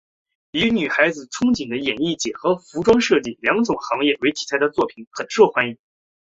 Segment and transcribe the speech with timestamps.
[0.49, 5.77] 以女孩子憧憬的演艺界和服装设计两种行业为题材的作品很受欢迎。